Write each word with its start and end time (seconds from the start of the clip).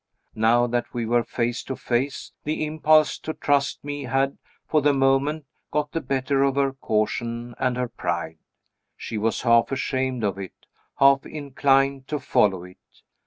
Now 0.33 0.65
that 0.65 0.95
we 0.95 1.05
were 1.05 1.23
face 1.23 1.61
to 1.65 1.75
face, 1.75 2.31
the 2.43 2.65
impulse 2.65 3.19
to 3.19 3.35
trust 3.35 3.83
me 3.83 4.05
had, 4.05 4.39
for 4.67 4.81
the 4.81 4.93
moment, 4.93 5.45
got 5.69 5.91
the 5.91 6.01
better 6.01 6.41
of 6.41 6.55
her 6.55 6.73
caution 6.73 7.53
and 7.59 7.77
her 7.77 7.87
pride; 7.87 8.39
she 8.97 9.19
was 9.19 9.43
half 9.43 9.71
ashamed 9.71 10.23
of 10.23 10.39
it, 10.39 10.65
half 10.97 11.23
inclined 11.27 12.07
to 12.07 12.17
follow 12.19 12.63
it. 12.63 12.79